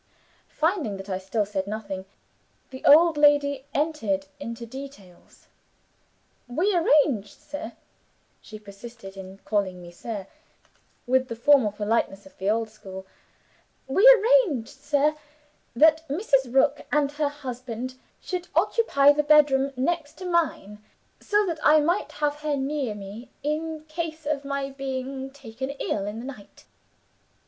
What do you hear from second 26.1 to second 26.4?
the